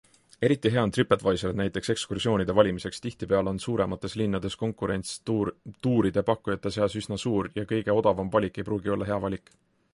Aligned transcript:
Eriti 0.47 0.69
hea 0.75 0.83
on 0.85 0.93
TripAdvisor 0.93 1.51
näiteks 1.59 1.91
ekskursioonide 1.93 2.55
valimiseks- 2.59 3.03
tihtipeale 3.05 3.53
on 3.53 3.61
suuremates 3.67 4.17
linnades 4.23 4.57
konkurents 4.63 5.13
tuuride 5.31 6.27
pakkujate 6.33 6.75
seas 6.79 6.99
üsna 7.03 7.23
suur 7.27 7.51
ja 7.61 7.69
kõige 7.75 7.97
odavam 8.03 8.33
valik 8.39 8.57
ei 8.63 8.69
pruugi 8.71 8.95
olla 8.97 9.11
hea 9.13 9.19
valik. 9.29 9.53